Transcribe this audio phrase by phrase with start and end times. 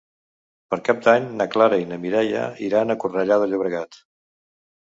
[0.73, 4.01] Per Cap d'Any na Clara i na Mireia iran a Cornellà de Llobregat.